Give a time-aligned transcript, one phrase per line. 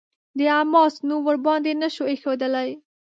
[0.37, 2.69] د «حماس» نوم ورباندې نه شو ايښودلای.